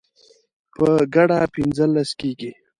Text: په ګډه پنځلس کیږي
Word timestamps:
په 0.75 0.87
ګډه 1.13 1.39
پنځلس 1.53 2.09
کیږي 2.19 2.51